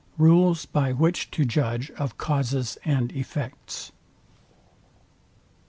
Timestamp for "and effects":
2.83-3.91